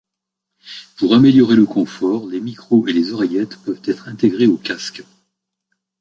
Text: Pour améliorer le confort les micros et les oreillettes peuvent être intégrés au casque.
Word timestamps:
Pour 0.97 1.13
améliorer 1.13 1.55
le 1.55 1.67
confort 1.67 2.25
les 2.27 2.41
micros 2.41 2.87
et 2.87 2.91
les 2.91 3.13
oreillettes 3.13 3.57
peuvent 3.61 3.83
être 3.85 4.07
intégrés 4.07 4.47
au 4.47 4.57
casque. 4.57 5.03